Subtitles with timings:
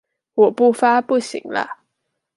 [0.33, 1.77] 我不發不行啦！